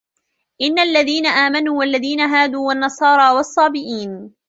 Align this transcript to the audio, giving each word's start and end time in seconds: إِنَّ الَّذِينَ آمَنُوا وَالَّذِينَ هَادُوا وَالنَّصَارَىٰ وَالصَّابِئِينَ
إِنَّ 0.61 0.79
الَّذِينَ 0.79 1.25
آمَنُوا 1.25 1.79
وَالَّذِينَ 1.79 2.21
هَادُوا 2.21 2.67
وَالنَّصَارَىٰ 2.67 3.35
وَالصَّابِئِينَ 3.35 4.33